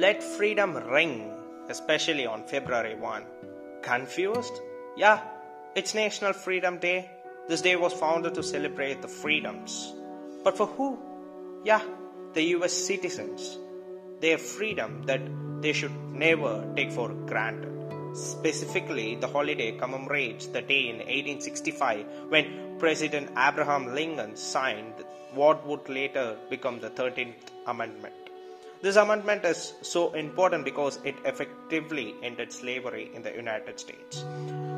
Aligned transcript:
let 0.00 0.22
freedom 0.22 0.74
ring, 0.74 1.30
especially 1.68 2.24
on 2.24 2.42
February 2.44 2.94
1. 2.94 3.22
Confused? 3.82 4.54
Yeah, 4.96 5.20
it's 5.74 5.94
National 5.94 6.32
Freedom 6.32 6.78
Day. 6.78 7.10
This 7.48 7.60
day 7.60 7.76
was 7.76 7.92
founded 7.92 8.32
to 8.36 8.42
celebrate 8.42 9.02
the 9.02 9.08
freedoms. 9.08 9.92
But 10.42 10.56
for 10.56 10.66
who? 10.68 10.98
Yeah, 11.66 11.82
the 12.32 12.44
US 12.56 12.72
citizens. 12.72 13.58
Their 14.20 14.38
freedom 14.38 15.02
that 15.04 15.20
they 15.60 15.74
should 15.74 15.96
never 16.14 16.66
take 16.74 16.92
for 16.92 17.10
granted. 17.32 17.76
Specifically, 18.14 19.16
the 19.16 19.28
holiday 19.28 19.72
commemorates 19.72 20.46
the 20.46 20.62
day 20.62 20.88
in 20.88 20.96
1865 20.96 22.06
when 22.30 22.78
President 22.78 23.28
Abraham 23.36 23.94
Lincoln 23.94 24.34
signed 24.34 24.94
what 25.34 25.66
would 25.66 25.86
later 25.90 26.38
become 26.48 26.80
the 26.80 26.88
13th 26.88 27.52
Amendment. 27.66 28.29
This 28.82 28.96
amendment 28.96 29.44
is 29.44 29.74
so 29.82 30.14
important 30.14 30.64
because 30.64 30.98
it 31.04 31.14
effectively 31.26 32.14
ended 32.22 32.50
slavery 32.50 33.10
in 33.12 33.22
the 33.22 33.30
United 33.30 33.78
States. 33.78 34.24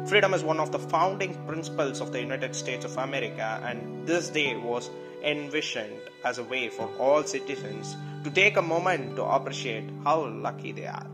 Freedom 0.08 0.34
is 0.34 0.42
one 0.42 0.58
of 0.58 0.72
the 0.72 0.80
founding 0.80 1.34
principles 1.46 2.00
of 2.00 2.10
the 2.10 2.18
United 2.18 2.56
States 2.56 2.84
of 2.84 2.96
America, 2.96 3.60
and 3.64 4.04
this 4.04 4.28
day 4.28 4.56
was 4.56 4.90
envisioned 5.22 6.00
as 6.24 6.38
a 6.38 6.42
way 6.42 6.68
for 6.68 6.90
all 6.98 7.22
citizens 7.22 7.96
to 8.24 8.30
take 8.30 8.56
a 8.56 8.62
moment 8.62 9.14
to 9.14 9.22
appreciate 9.22 9.88
how 10.02 10.26
lucky 10.26 10.72
they 10.72 10.86
are. 10.86 11.06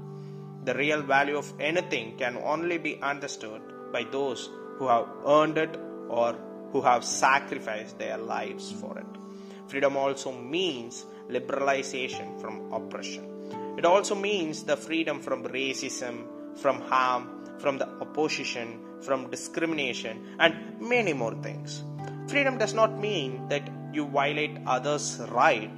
The 0.64 0.72
real 0.72 1.02
value 1.02 1.36
of 1.36 1.52
anything 1.60 2.16
can 2.16 2.38
only 2.38 2.78
be 2.78 2.98
understood 3.02 3.60
by 3.92 4.04
those 4.04 4.48
who 4.78 4.88
have 4.88 5.08
earned 5.26 5.58
it 5.58 5.78
or 6.08 6.34
who 6.72 6.80
have 6.80 7.04
sacrificed 7.04 7.98
their 7.98 8.16
lives 8.16 8.72
for 8.72 8.98
it. 8.98 9.18
Freedom 9.68 9.96
also 9.96 10.32
means 10.32 11.04
liberalization 11.28 12.40
from 12.40 12.72
oppression. 12.72 13.24
It 13.76 13.84
also 13.84 14.14
means 14.14 14.64
the 14.64 14.76
freedom 14.76 15.20
from 15.20 15.44
racism, 15.44 16.24
from 16.56 16.80
harm, 16.80 17.46
from 17.58 17.78
the 17.78 17.86
opposition, 18.00 18.80
from 19.02 19.30
discrimination, 19.30 20.36
and 20.40 20.80
many 20.80 21.12
more 21.12 21.34
things. 21.42 21.84
Freedom 22.28 22.58
does 22.58 22.74
not 22.74 22.98
mean 22.98 23.46
that 23.48 23.68
you 23.92 24.06
violate 24.06 24.56
others' 24.66 25.20
right. 25.30 25.70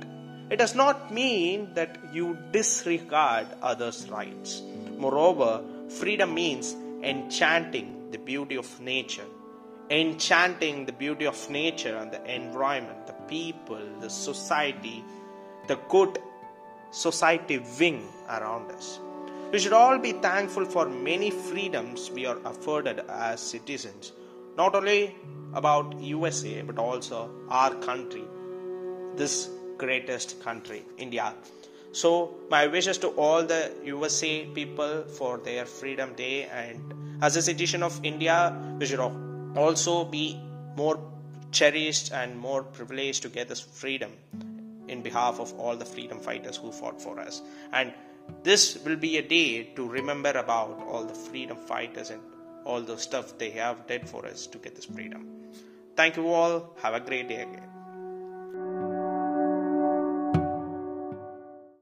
It 0.50 0.56
does 0.56 0.74
not 0.74 1.12
mean 1.12 1.74
that 1.74 1.98
you 2.12 2.38
disregard 2.52 3.46
others' 3.61 4.08
rights. 4.08 4.62
Moreover, 4.98 5.62
freedom 5.88 6.34
means 6.34 6.74
enchanting 7.02 8.11
the 8.11 8.18
beauty 8.18 8.56
of 8.56 8.80
nature, 8.80 9.27
enchanting 9.91 10.86
the 10.86 10.92
beauty 10.92 11.27
of 11.27 11.50
nature 11.50 11.96
and 11.96 12.12
the 12.12 12.22
environment, 12.33 13.06
the 13.06 13.12
people, 13.28 13.83
the 14.00 14.08
society, 14.08 15.05
the 15.66 15.77
good 15.88 16.19
society 16.92 17.58
wing 17.78 18.06
around 18.28 18.70
us. 18.70 19.00
We 19.52 19.58
should 19.58 19.72
all 19.72 19.98
be 19.98 20.12
thankful 20.12 20.64
for 20.64 20.88
many 20.88 21.30
freedoms 21.30 22.11
we 22.11 22.24
are 22.24 22.38
afforded 22.44 23.00
as 23.08 23.41
citizens, 23.41 24.12
not 24.56 24.77
only 24.77 25.16
about 25.55 25.98
USA 26.00 26.62
but 26.62 26.78
also 26.78 27.28
our 27.48 27.74
country, 27.74 28.22
this 29.16 29.50
greatest 29.77 30.41
country, 30.41 30.84
India. 30.98 31.34
So, 31.92 32.34
my 32.48 32.68
wishes 32.68 32.98
to 32.98 33.08
all 33.08 33.42
the 33.42 33.72
USA 33.84 34.46
people 34.46 35.02
for 35.02 35.38
their 35.38 35.66
Freedom 35.66 36.14
Day, 36.14 36.44
and 36.44 36.94
as 37.20 37.34
a 37.34 37.42
citizen 37.42 37.83
of 37.83 37.98
India, 38.05 38.56
we 38.78 38.86
should 38.86 39.00
also 39.56 40.04
be 40.04 40.40
more 40.76 40.98
cherished 41.52 42.12
and 42.12 42.38
more 42.38 42.62
privileged 42.62 43.22
to 43.22 43.28
get 43.28 43.48
this 43.48 43.60
freedom 43.60 44.12
in 44.88 45.02
behalf 45.02 45.40
of 45.40 45.52
all 45.58 45.76
the 45.76 45.84
freedom 45.84 46.20
fighters 46.20 46.56
who 46.56 46.72
fought 46.72 47.00
for 47.00 47.18
us. 47.18 47.42
And 47.72 47.92
this 48.42 48.78
will 48.84 48.96
be 48.96 49.18
a 49.18 49.22
day 49.22 49.64
to 49.77 49.89
remember 49.89 50.30
about 50.30 50.80
all 50.89 51.05
the 51.05 51.14
freedom 51.14 51.56
fighters 51.56 52.10
and 52.10 52.20
all 52.64 52.80
the 52.80 52.98
stuff 52.98 53.39
they 53.39 53.50
have 53.50 53.86
did 53.86 54.08
for 54.08 54.27
us 54.27 54.46
to 54.48 54.58
get 54.58 54.74
this 54.74 54.84
freedom. 54.84 55.27
Thank 55.96 56.16
you 56.16 56.28
all. 56.28 56.74
Have 56.83 56.94
a 56.94 57.00
great 57.00 57.28
day 57.28 57.42
again. 57.42 57.80